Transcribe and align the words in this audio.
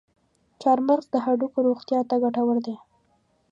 چارمغز 0.61 1.05
د 1.11 1.15
هډوکو 1.25 1.59
روغتیا 1.67 1.99
ته 2.09 2.15
ګټور 2.23 2.57
دی. 2.65 2.75